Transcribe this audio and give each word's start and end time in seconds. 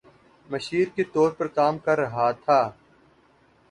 مشیر 0.49 0.87
کے 0.95 1.03
طور 1.13 1.31
پر 1.31 1.47
کام 1.49 1.77
کر 1.77 1.99
رہا 1.99 2.31
تھا 2.35 2.61